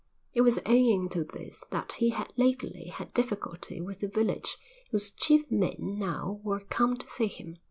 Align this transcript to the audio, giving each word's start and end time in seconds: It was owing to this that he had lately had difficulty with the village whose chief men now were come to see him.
It 0.33 0.41
was 0.41 0.59
owing 0.65 1.09
to 1.09 1.23
this 1.23 1.63
that 1.69 1.91
he 1.93 2.09
had 2.09 2.33
lately 2.35 2.87
had 2.87 3.13
difficulty 3.13 3.79
with 3.81 3.99
the 3.99 4.07
village 4.07 4.57
whose 4.89 5.11
chief 5.11 5.45
men 5.51 5.75
now 5.99 6.39
were 6.41 6.61
come 6.61 6.97
to 6.97 7.07
see 7.07 7.27
him. 7.27 7.57